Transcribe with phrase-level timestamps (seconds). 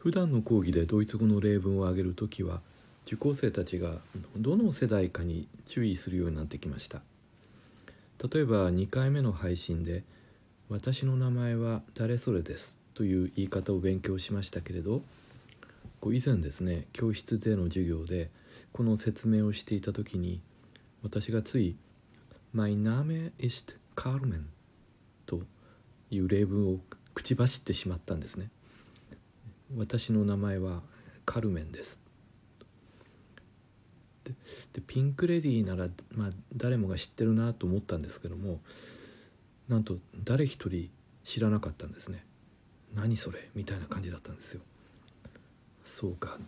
[0.00, 2.62] 普段の講義でドイツ語の例文を挙げるときは
[3.06, 3.98] 受講生たちが
[4.34, 7.02] どの世代かに注意するようになってきました。
[8.32, 10.02] 例えば2回目の配信で
[10.70, 15.02] 「私の名前は誰それです」という言い方を勉強しましたけれど
[16.06, 18.30] 以前ですね教室での授業で
[18.72, 20.40] この説明をしていた時に
[21.02, 21.76] 私がつい
[22.56, 24.44] 「Mein Name ist Carmen」
[25.26, 25.42] と
[26.10, 26.80] いう例文を
[27.12, 28.50] 口走ってしまったんですね。
[29.76, 30.82] 私の名前は
[31.24, 32.00] カルメンです。
[34.72, 38.60] でピンク・レディーなら、まあ、誰もが知ってるなと思ったんですけども
[39.68, 40.88] なんと誰一人
[41.24, 42.24] 知らなかったんですね。
[42.94, 43.50] 何それ？
[43.54, 44.60] みたいな感じだったんですよ。
[45.84, 46.38] そうか。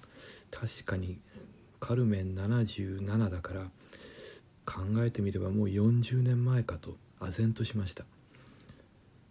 [0.50, 1.18] 確かに
[1.80, 3.70] カルメン77だから
[4.64, 8.04] 考えてみればもう40年前かと唖然としました。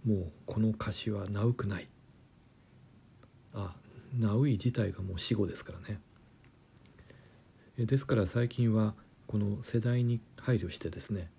[0.05, 1.87] もうこの歌詞はナウくない。
[3.53, 3.75] あ
[4.17, 5.99] ナウイ自体がもう死後ですからね
[7.77, 8.93] ですから最近は
[9.27, 11.29] この世代に配慮してですね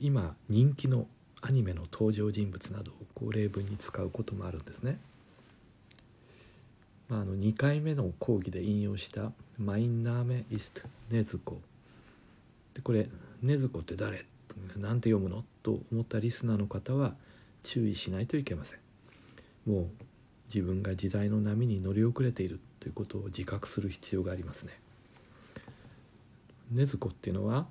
[0.00, 1.06] 今人気の
[1.40, 4.98] アニメの登場人物などをこう例文に使うこともあるんですね。
[7.08, 11.60] まあ、あの2回目の講義で引用した「マインナーメイストネズコ」
[12.74, 13.08] でこれ
[13.42, 14.26] 「ネズコって誰?」
[14.76, 15.44] なんて読むの？
[15.62, 17.16] と思ったリスナーの方は
[17.62, 18.80] 注意しないといけません。
[19.66, 19.88] もう
[20.52, 24.72] 自分が時代の波に乗り遅れているということを自覚する必要がありますね。
[26.72, 27.66] 禰豆子っていうのは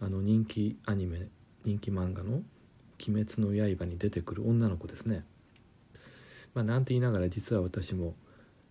[0.00, 1.26] あの人気アニメ
[1.64, 2.42] 人気漫画の
[3.06, 5.24] 「鬼滅の刃」に出てくる女の子ですね。
[6.54, 8.14] まあ、なんて言いながら実は私も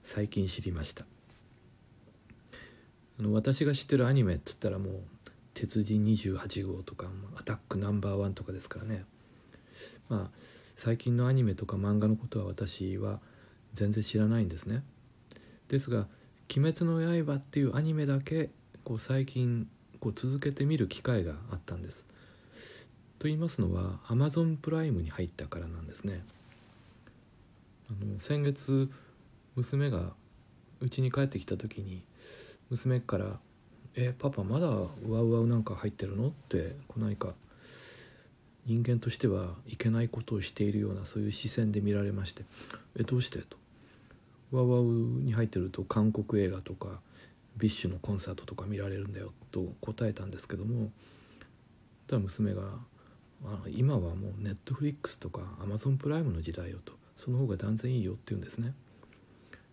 [0.03, 1.05] 最近知りました
[3.19, 4.93] あの私が知ってるアニメっつったらもう
[5.53, 9.05] 「鉄人28号」とか「アタックナンバーワン」とかですからね
[10.09, 10.37] まあ
[10.75, 13.19] 最近のアニメとか漫画のことは私は
[13.77, 14.83] 全然知らないんですね
[15.69, 16.07] ですが
[16.55, 18.49] 「鬼滅の刃」っていうアニメだけ
[18.83, 19.67] こう最近
[19.99, 22.05] こう続けて見る機会があったんです
[23.19, 26.23] と言いますのは Amazon プライムに入ったからなんですね
[27.89, 28.89] あの先月
[29.55, 30.13] 娘が
[30.81, 32.03] うちに帰ってきた時に
[32.69, 33.39] 娘から
[33.95, 37.33] 「えパパまだ WOWOWなんか入ってるの?」ってこう何か
[38.65, 42.43] 人間としてはいけないことをしているようなそういう視線で見られまして
[42.99, 43.57] 「えどうして?」と。
[44.51, 46.99] WOWOWに入ってると韓国映画とか
[47.57, 50.91] BiSH のコンサートとか見られるんだよと答えたんですけども
[52.07, 52.63] ただ娘が
[53.69, 58.73] 「今はもうネットフリックスとかアマゾンプライムの時代よ」とその方が断然いいよって言うんですね。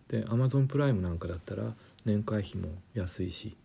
[0.07, 3.55] でアマゾンプライムなんかだったら年会費も安いし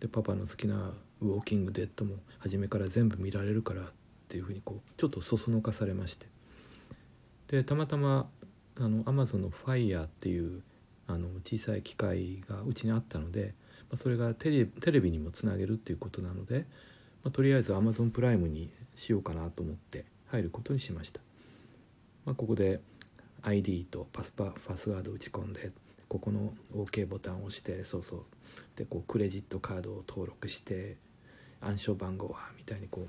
[0.00, 3.92] でパパの好きな「ウォーキング・デッド」も初めから全部見られるからっ
[4.28, 6.26] ていうふうにこうちょっとそそのかされまして
[7.48, 8.30] でたまたま
[8.80, 10.62] あのアマゾンのファイヤーっていう
[11.06, 13.54] あの小さい機械がうちにあったので、
[13.90, 16.66] まあ、それがテレテレビにもつなげるっていうことなので、
[17.24, 21.20] まあ、とりあえずアマゾンプライムにしようかなと思って入ることにしました。
[22.24, 22.80] まあ、ここで
[23.42, 25.70] ID とパスパパスワード打ち込んで
[26.08, 28.22] ここの OK ボタンを押してそうそう
[28.76, 30.96] でこうクレジットカードを登録して
[31.60, 33.08] 暗証番号はみたいにこう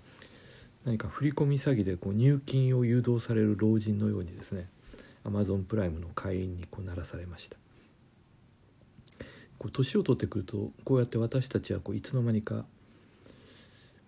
[0.85, 4.67] 何か振込詐欺でこう入金を誘導される老人のようにですね
[5.25, 7.57] Amazon プライムの会員にこうならされました。
[9.57, 12.65] こう年を取ってくるとこうやって私たちはこういつの間にか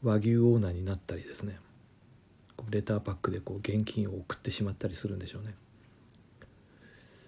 [0.02, 1.60] 和牛オーナーになったりですね。
[2.70, 5.56] レターパックでこう現金を送ってしまったりするんでしょうね。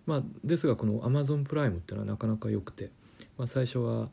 [0.06, 2.92] まあ、ですがこの Amazon プライムっていうのはなかなか良くて、
[3.38, 4.10] まあ、最初は、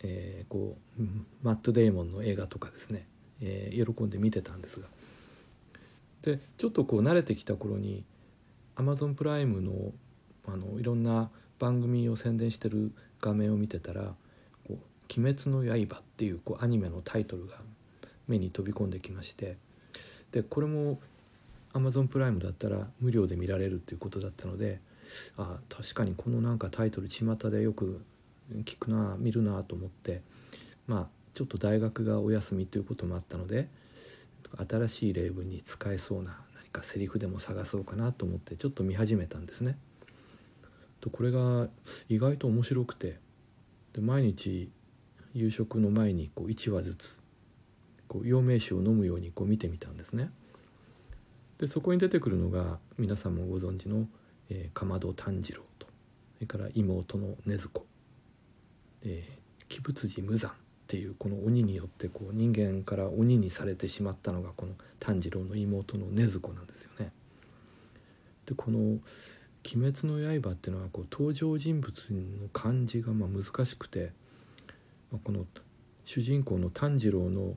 [0.00, 1.02] えー、こう
[1.42, 3.06] マット・デーモンの映画とかですね、
[3.40, 4.86] えー、喜んで見てたんですが。
[6.22, 8.04] でちょっとこう慣れてきた頃に
[8.76, 9.92] Amazon プライムの
[10.46, 14.14] あのいろんな番組を宣伝してる画面を見てたら
[14.66, 17.60] 「こう鬼滅の刃」っていうこうアニメのタイトルが
[18.26, 19.56] 目に飛び込んできまして
[20.32, 21.00] でこれも
[21.72, 24.80] Amazon プライムだったら無料で見られるっていうことだったので
[25.36, 28.02] あ確かにこのなんかタイトル巷でよく
[28.64, 30.22] 聞くな見るなと思って
[30.86, 33.68] まあちょっと大学がお休みということもあったので
[34.68, 36.38] 新しい例文に使えそうな
[36.72, 39.78] かセリフでも探そうかなと思ってちょっと見始めたんですね。
[41.00, 41.68] とこれが
[42.08, 43.18] 意外と面白くて
[43.92, 44.70] で毎日
[45.34, 47.20] 夕食の前にこう1話ずつ
[48.08, 50.30] こう陽明酒を飲むようにこう見てみたんですね。
[51.58, 54.06] でそこに出てくるのが皆さんもご存知の
[54.54, 55.86] えー、かまど炭治郎と
[56.34, 57.86] それから妹の禰豆子、
[59.02, 60.52] えー、鬼仏寺無惨
[60.92, 67.12] っていうこの鬼によってこう人間から鬼にされてしまったのがこの炭治郎の妹の禰豆子なんですよね。
[68.44, 68.78] でこの
[69.64, 74.12] 「鬼滅の刃」っていうのはこう登場人物の漢字がまあ難しくて、
[75.10, 75.46] まあ、この
[76.04, 77.56] 主人公の炭治郎の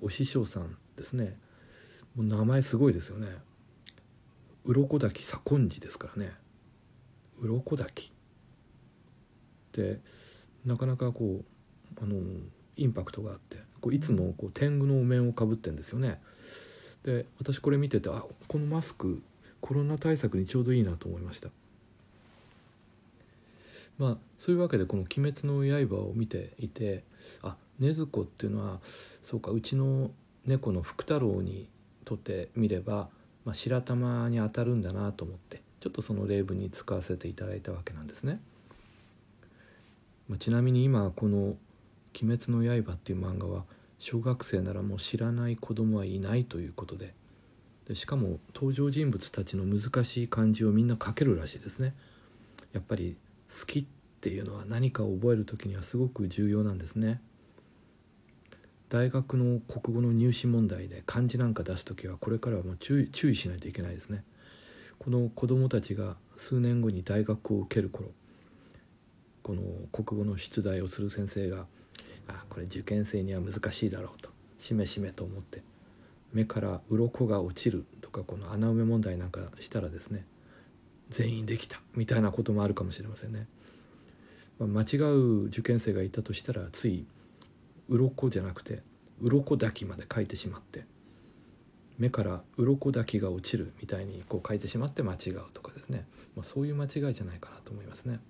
[0.00, 1.38] お師匠さんですね。
[2.16, 3.28] もう名前すごいですよね。
[4.64, 6.32] 鱗滝左近寺ですからね。
[7.40, 8.10] 鱗滝。
[9.70, 10.00] で
[10.64, 12.16] なかなかこうあの
[12.76, 16.20] インパクトがあってこういつもこう天狗のお面をかぶってんですよね
[17.04, 19.22] で私これ見ててあこのマスク
[19.60, 21.48] コロナ対策にちょうどいいなと思いました
[23.98, 27.04] まあそういうわけでこの「鬼滅の刃」を見ていて
[27.42, 28.80] あ禰豆子っていうのは
[29.22, 30.10] そうかうちの
[30.46, 31.68] 猫の福太郎に
[32.04, 33.08] とってみれば、
[33.44, 38.40] まあ、白玉に当たるんだなと思ってちょっとその例文に使わせていただいたわけなんですね。
[40.28, 41.56] まあ、ちなみに今この
[42.20, 43.64] 「鬼滅の刃」っていう漫画は
[43.98, 47.14] 小学生ならもう知らない子供はいないということで
[47.86, 51.94] でしかも登場人物たちの難しい漢字をみんな書けるらしいですね。
[52.72, 53.16] やっぱり
[53.48, 53.84] 好きっ
[54.20, 57.20] ていうのは何かを覚える時にはすごく重要なんですね。
[58.88, 64.24] 大学の国語の入試問題で漢字なんか出す時はこれからはもう注意注意しないといけないですね。
[64.98, 68.10] この子どもたちが数年後に大学を受ける頃
[69.42, 69.62] この
[69.92, 71.66] 国語の出題をする先生が
[72.28, 75.62] 「あこれ受験生には難しいだろう」としめしめと思って
[76.32, 80.24] 目から鱗が落ちるとかこの穴埋め問題なんかしたらですね
[81.10, 83.46] 全員できたみたいなこともあるかもしれませんね。
[84.58, 87.06] まあ、間違う受験生がいたとしたらつい
[87.88, 88.82] 鱗じゃなくて
[89.20, 90.84] 鱗抱きまで書いてしまって
[91.98, 96.06] 目から鱗抱きが落ちるみたいにこう書いてしまって間違うとかですね、
[96.36, 98.20] まあ、そういう間違いじゃないかなと思いますね。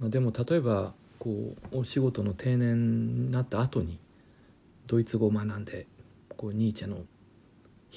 [0.00, 3.98] まあ、でも例えばこうお仕事の定年になった後に
[4.86, 5.86] ドイツ語を学んで
[6.36, 7.02] こうニーチェの悲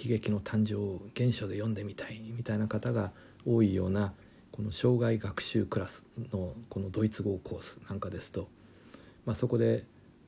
[0.06, 3.12] 劇の誕生を原書で読んでみたいみたいな方が
[3.46, 4.14] 多いような
[4.52, 8.48] この障害学習クラスのこのドイツ語コースなんかですと
[9.28, 9.84] まあ、そこで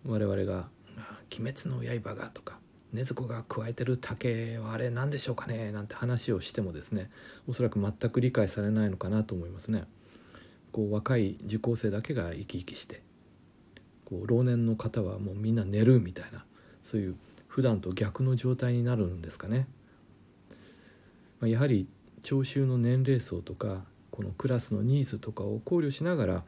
[0.05, 0.67] 我々が
[1.39, 2.59] 「鬼滅の刃が」とか
[2.93, 7.09] 「禰豆子が加えてる竹はあれ何でしょうかね」なんて話をしてもですね
[7.47, 9.85] おそらく全く理解されないのかなと思いますね。
[10.71, 13.01] こう若い受講生だけが生き生きして
[14.05, 16.45] こう老年の方はもうみんな寝るみたいな
[16.81, 17.15] そういう
[17.47, 19.67] 普段と逆の状態になるんですかね。
[21.39, 21.87] まあ、やはり
[22.21, 26.43] 聴衆の年齢層とかこのクラスのニーズとかを考慮しながら、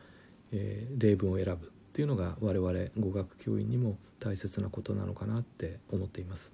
[0.52, 6.54] えー、例文を選ぶっていうのが我々語学教員にも大切なことなのかなって思っています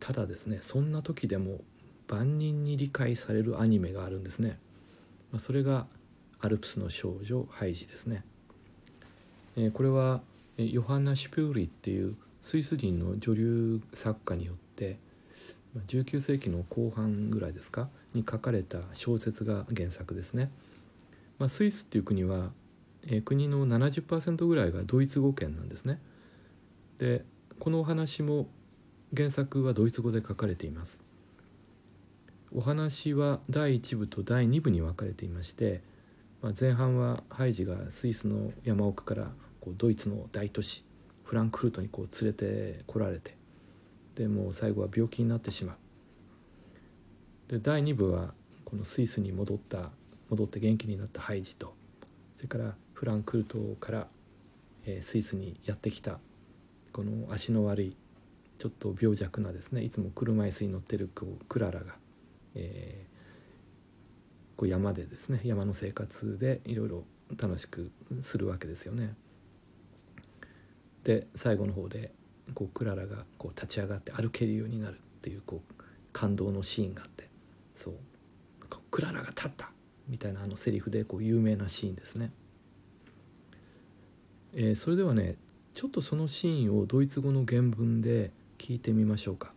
[0.00, 1.60] ただですねそんな時でも
[2.08, 4.58] 万人に理解されるアニメがあるんですね
[5.32, 5.86] まあそれが
[6.40, 8.24] アルプスの少女ハイジですね
[9.72, 10.20] これは
[10.58, 14.98] ヨハンナ・シュピューリっていうスイス人の女流作家によって
[15.86, 20.50] 19世紀の後半ぐらいですかに書かれた小説が原作ですね、
[21.38, 22.50] まあ、スイスっていう国は
[23.08, 26.00] えー、国の70%ぐらいがドイツ語圏なんですね。
[26.98, 27.24] で
[27.58, 28.48] このお話も
[29.14, 31.02] 原作はドイツ語で書かれています。
[32.54, 35.82] お話は第1部と第2部に分かれていまして、
[36.42, 39.28] まあ、前半はハイジがスイスの山奥から
[39.60, 40.84] こうドイツの大都市
[41.24, 43.36] フランクフルトにこう連れてこられて
[44.14, 45.76] でもう最後は病気になってしまう。
[47.52, 48.32] で第2部は
[48.64, 49.90] このスイスに戻った
[50.30, 51.74] 戻って元気になったハイジと
[52.34, 54.08] それからフランクフルトから、
[54.84, 56.18] えー、スイスにやってきた
[56.92, 57.96] この足の悪い
[58.58, 61.94] ちょっと病弱なですねいつも車椅子に乗ってるこうクララが、
[62.56, 67.04] えー、こう山でですね山の生活でいろいろ
[67.36, 67.90] 楽しく
[68.22, 69.14] するわけですよね。
[71.04, 72.12] で最後の方で
[72.54, 75.82] こうクララがこう立ち上がって歩けるようになるっていうこう
[76.12, 77.28] 感動のシーンがあって
[77.74, 77.94] そう
[78.90, 79.70] クララが立った
[80.08, 82.32] みたいなあのセリフでこう有名なシーンですね。
[84.54, 85.36] えー、それではね
[85.74, 89.52] ちょっとそのシーンをドイツ語の原文で聞いてみましょうか、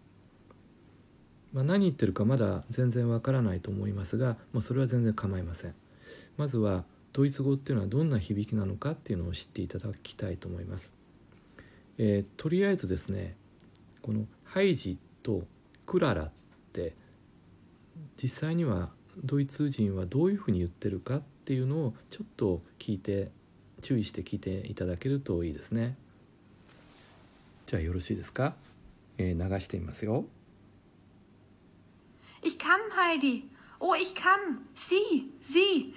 [1.54, 5.74] まあ、何言ってるかまだ全然わからないと思いますが、まあ、それは全然構いません。
[6.38, 10.94] まずはドイツ語っていうのはどんな響きなのかっていうのを知っていただきたいと思います、
[11.98, 13.36] えー、とりあえずですね
[14.02, 15.44] このハイジと
[15.86, 16.32] クララっ
[16.74, 16.94] て
[18.22, 18.90] 実際には
[19.24, 23.32] ドイツ人はどういうふうに言ってるかっていうのをちょっと聞いて
[23.82, 25.96] 注意して聞いていただけるといいですね。
[27.66, 28.56] じゃあよろしいですか、
[29.18, 30.26] えー、流してみますよ。
[32.43, 33.49] Ich kann, Heidi.
[33.79, 34.41] Oh, ich kann.
[34.75, 35.95] Sie, sie.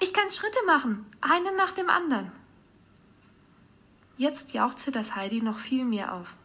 [0.00, 2.30] Ich kann Schritte machen, einen nach dem anderen.
[4.16, 6.36] Jetzt jauchzte das Heidi noch viel mehr auf.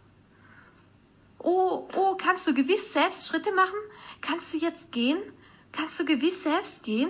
[1.39, 3.77] Oh, oh, kannst du gewiss selbst Schritte machen?
[4.21, 5.17] Kannst du jetzt gehen?
[5.71, 7.09] Kannst du gewiss selbst gehen?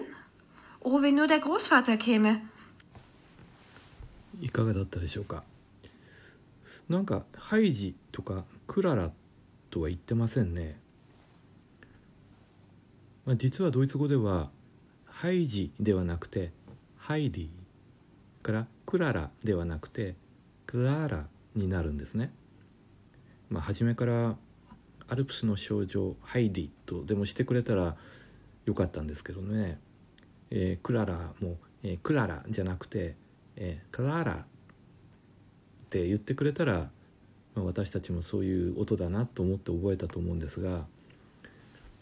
[0.79, 2.41] Oh, wenn nur der Großvater käme.
[4.41, 5.43] いかがだったでしょうか
[6.89, 9.11] なんかハイジとかクララ
[9.69, 10.77] とは言ってませんね、
[13.28, 14.48] まあ、実はドイツ語では
[15.04, 16.50] ハイジではなくて
[16.96, 17.48] ハイディ
[18.42, 20.16] からクララではなくて
[20.66, 22.32] クララになるんですね。
[23.50, 24.36] まあ初めから
[25.08, 27.96] アルプスの少女ハイディとでもしてくれたら
[28.64, 29.78] よかったんですけどね、
[30.50, 33.14] えー、クララも、えー、クララじゃなくて
[33.60, 34.44] えー、クララっ
[35.90, 36.90] て言ってくれたら、
[37.54, 40.86] まあ、私たちもそういう音だなと思って覚えたと思うんですが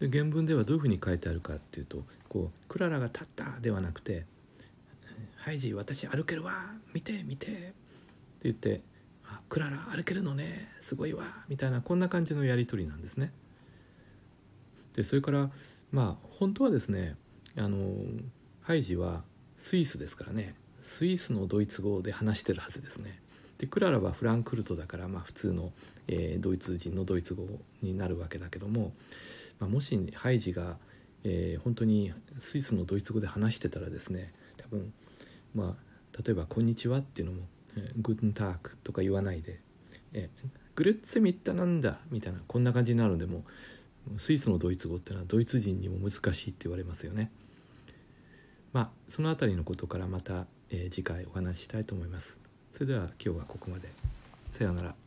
[0.00, 4.26] で原文ではどういうふうに書いてあるかっていうとこう「クララが立った」ではなくて
[5.36, 7.74] 「ハイジ私歩けるわ見て見て」って
[8.42, 8.82] 言って
[9.24, 13.32] 「あクララ歩けるのねすごいわ」みたいなこんな感じのやり取りなんですね。
[14.94, 15.50] でそれから
[15.92, 17.16] まあ本当はですね
[17.56, 17.94] あの
[18.62, 19.24] ハイジは
[19.56, 23.20] スイスですからねスイスのドイツ語で話してるはずですね。
[23.58, 25.72] でクララはフランクフルトだから、まあ、普通の、
[26.08, 27.46] えー、ドイツ人のドイツ語
[27.82, 28.92] になるわけだけども、
[29.58, 30.76] まあ、もしハイジが、
[31.24, 34.92] えー、本当にスイスのドイツ語で話してたらですね多分
[35.54, 37.42] まあ例えば「こんにちは」っていうのも
[38.00, 39.60] 「グーテンターク」とか言わないで
[40.12, 40.30] 「え
[40.74, 43.44] グレッツェミッタなんだ」みたいなこんな感じになるんでも
[44.16, 47.30] スイスのドイツ語っていうのはドイツ人にも難しいって言われますよね。
[48.72, 52.38] まあその辺りのことからまたえー、次回お話ししたいと思います。
[52.72, 53.88] それでは今日はここまで。
[54.50, 55.05] さようなら。